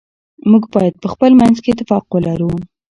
[0.51, 2.51] موږ باید په خپل منځ کي اتفاق ولرو.